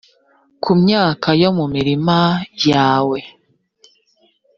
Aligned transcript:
ku 0.63 0.71
myaka 0.81 1.27
yo 1.41 1.49
mu 1.57 1.65
mirima 1.73 2.19
yawe, 2.69 3.19